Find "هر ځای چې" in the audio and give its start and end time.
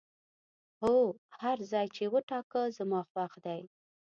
1.41-2.03